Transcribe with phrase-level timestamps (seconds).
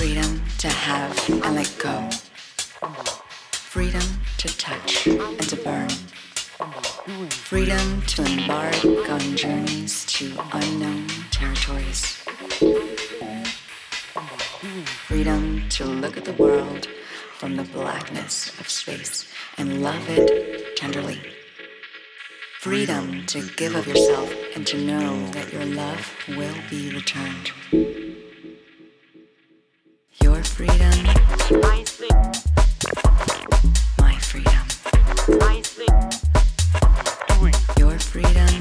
[0.00, 2.08] freedom to have and let go,
[3.52, 4.00] freedom
[4.38, 5.90] to touch and to burn,
[7.28, 12.16] freedom to embark on journeys to unknown territories
[15.06, 16.86] freedom to look at the world
[17.36, 21.20] from the blackness of space and love it tenderly.
[22.58, 28.09] Freedom to give of yourself and to know that your love will be returned.
[30.22, 31.04] Your freedom,
[31.62, 32.32] my freedom.
[37.78, 38.60] Your freedom,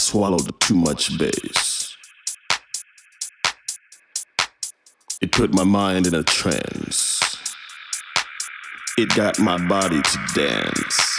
[0.00, 1.96] swallowed too much bass.
[5.20, 7.20] It put my mind in a trance.
[8.96, 11.09] It got my body to dance.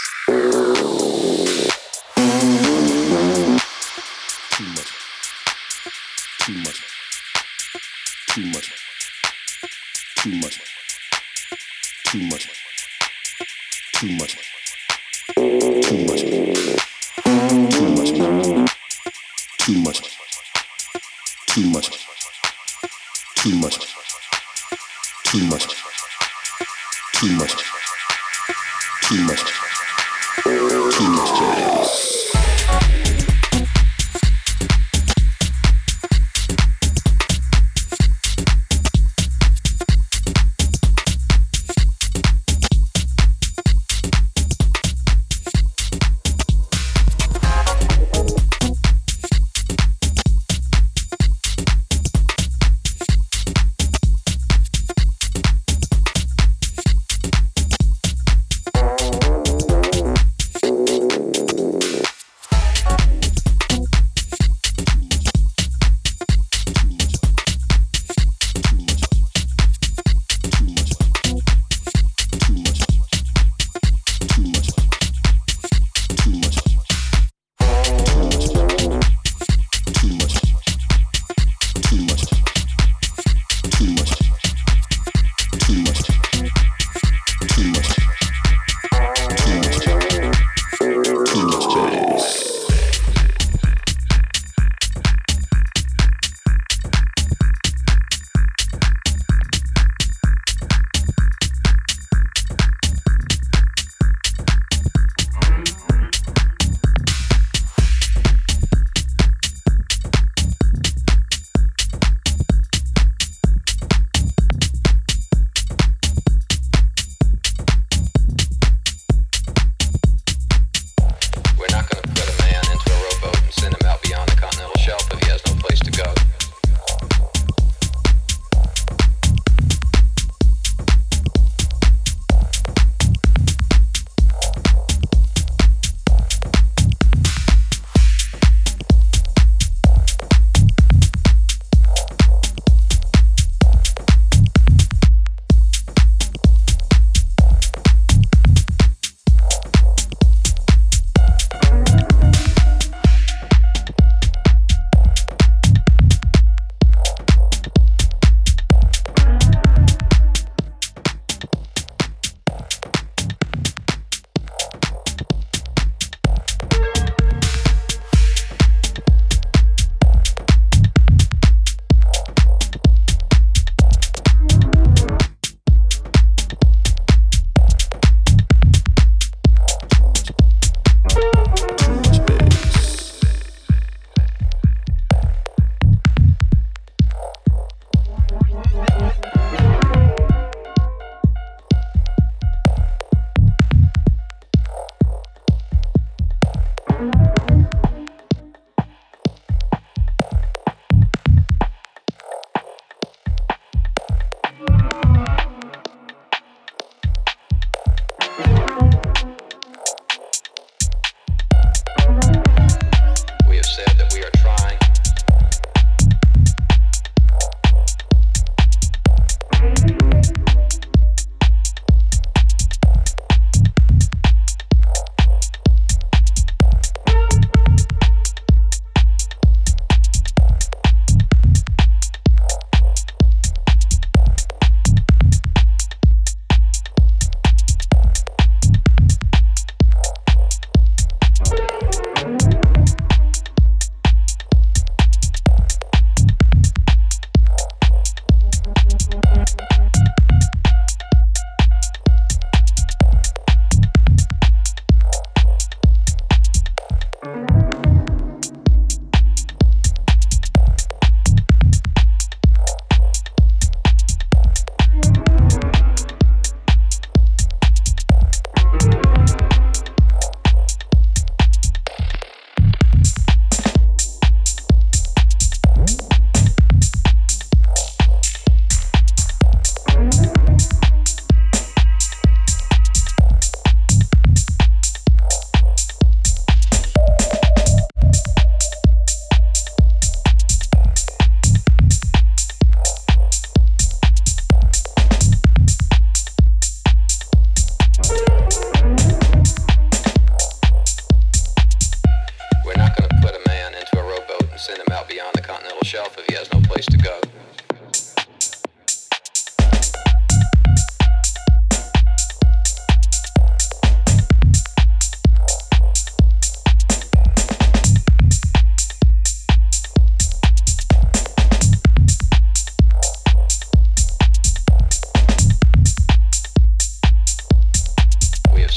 [81.92, 82.31] too much.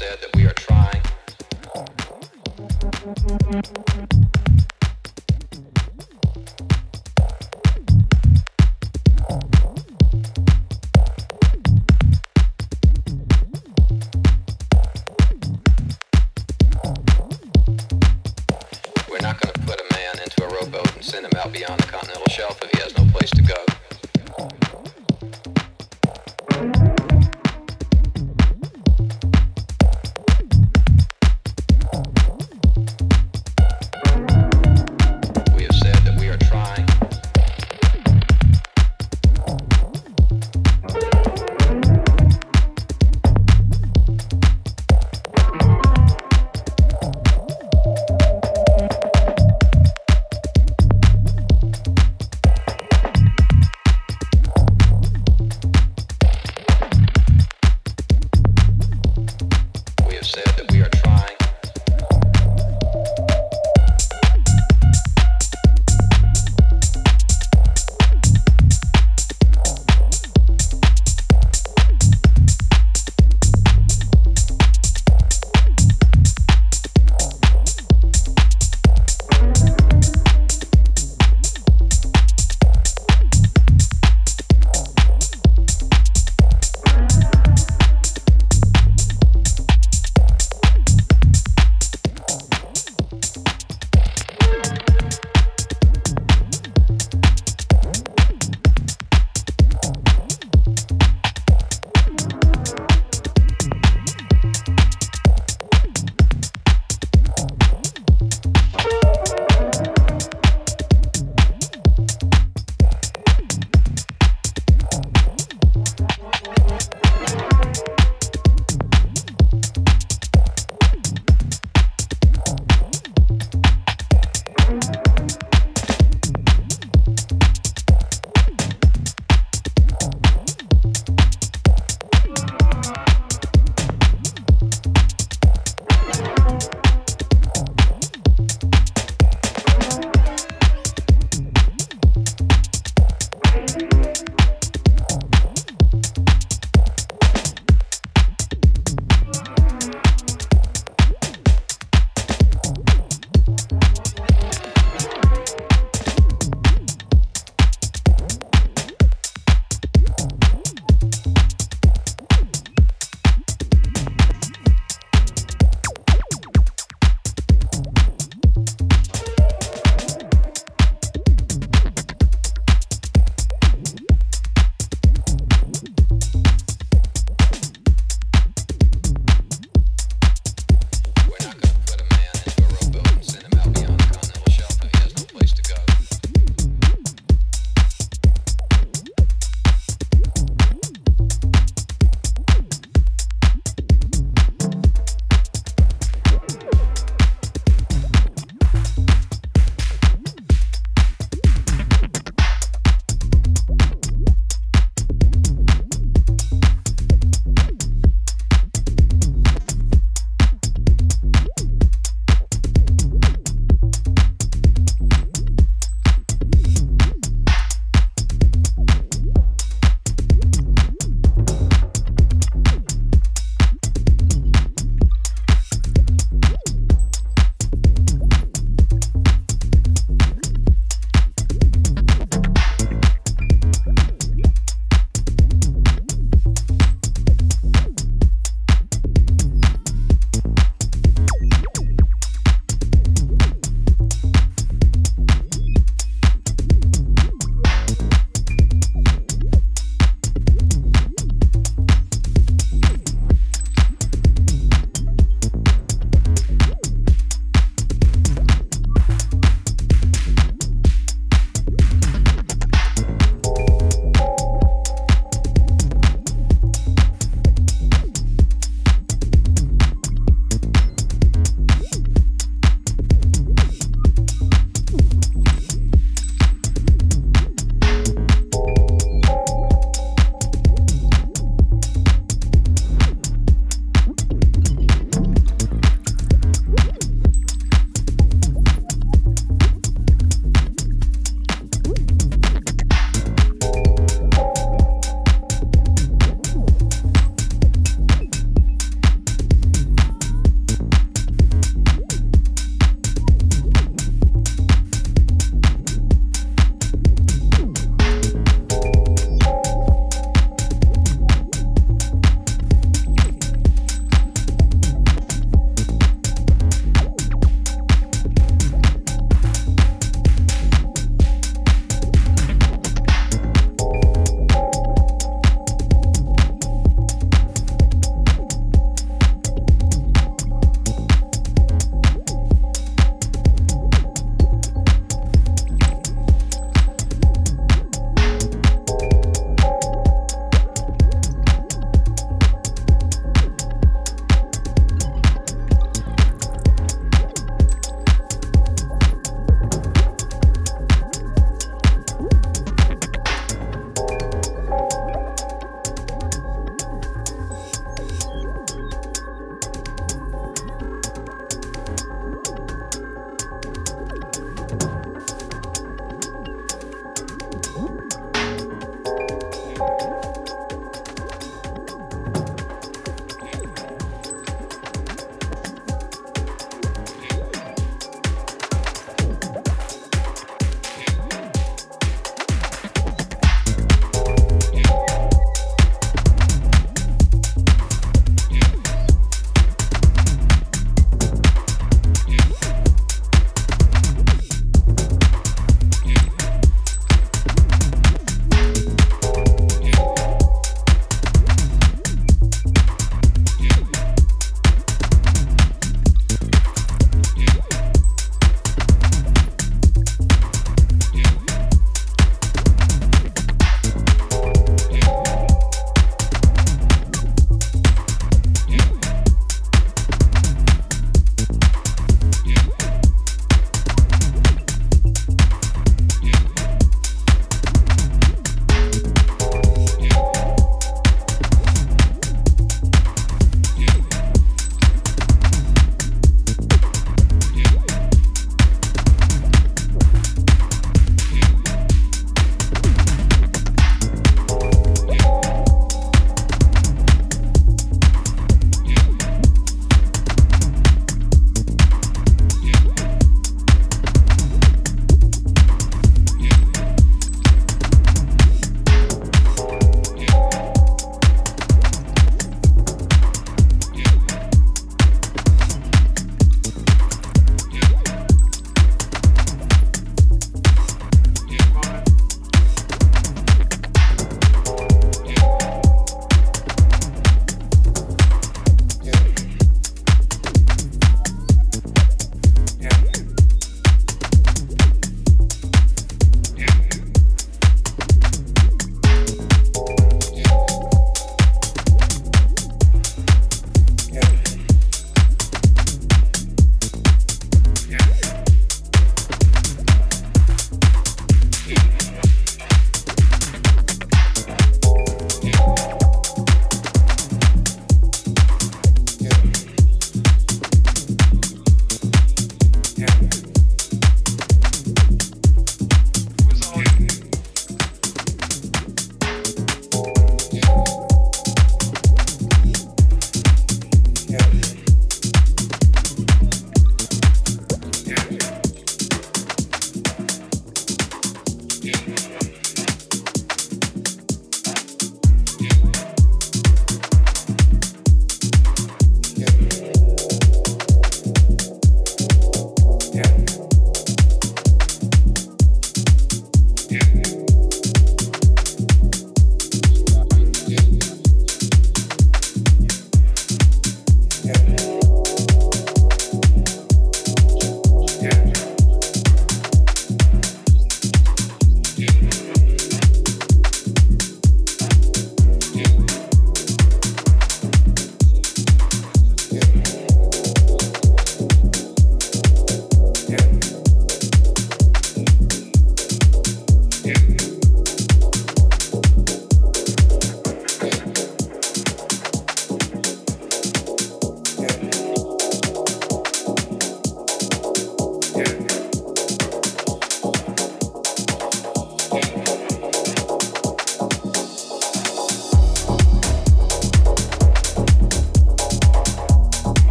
[0.00, 1.02] said that we are trying.